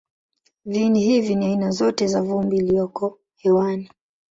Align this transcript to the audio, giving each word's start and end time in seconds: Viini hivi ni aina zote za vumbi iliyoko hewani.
Viini 0.65 0.99
hivi 1.03 1.35
ni 1.35 1.45
aina 1.45 1.71
zote 1.71 2.07
za 2.07 2.21
vumbi 2.21 2.57
iliyoko 2.57 3.19
hewani. 3.35 3.89